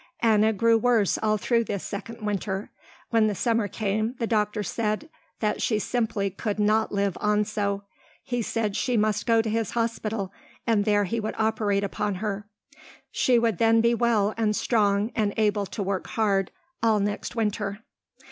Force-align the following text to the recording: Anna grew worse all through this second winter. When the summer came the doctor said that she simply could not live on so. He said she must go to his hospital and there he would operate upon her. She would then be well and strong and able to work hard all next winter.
Anna 0.21 0.51
grew 0.51 0.79
worse 0.79 1.19
all 1.21 1.37
through 1.37 1.65
this 1.65 1.83
second 1.83 2.25
winter. 2.25 2.71
When 3.11 3.27
the 3.27 3.35
summer 3.35 3.67
came 3.67 4.15
the 4.17 4.25
doctor 4.25 4.63
said 4.63 5.11
that 5.41 5.61
she 5.61 5.77
simply 5.77 6.31
could 6.31 6.57
not 6.57 6.91
live 6.91 7.15
on 7.21 7.45
so. 7.45 7.83
He 8.23 8.41
said 8.41 8.75
she 8.75 8.97
must 8.97 9.27
go 9.27 9.43
to 9.43 9.47
his 9.51 9.73
hospital 9.77 10.33
and 10.65 10.85
there 10.85 11.03
he 11.03 11.19
would 11.19 11.35
operate 11.37 11.83
upon 11.83 12.15
her. 12.15 12.47
She 13.11 13.37
would 13.37 13.59
then 13.59 13.79
be 13.79 13.93
well 13.93 14.33
and 14.37 14.55
strong 14.55 15.11
and 15.15 15.35
able 15.37 15.67
to 15.67 15.83
work 15.83 16.07
hard 16.07 16.49
all 16.81 16.99
next 16.99 17.35
winter. 17.35 17.83